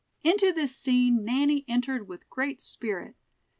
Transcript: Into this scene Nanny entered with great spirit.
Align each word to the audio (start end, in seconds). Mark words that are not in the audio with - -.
Into 0.23 0.51
this 0.51 0.75
scene 0.75 1.23
Nanny 1.23 1.63
entered 1.67 2.07
with 2.07 2.27
great 2.27 2.59
spirit. 2.59 3.13